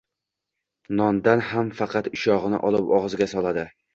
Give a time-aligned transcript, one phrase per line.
[1.01, 3.67] Nondan ham faqat ushog`ini olib og`ziga soladi